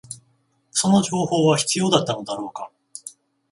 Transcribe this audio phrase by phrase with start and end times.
[0.71, 2.71] その情報は必要だったのだろうか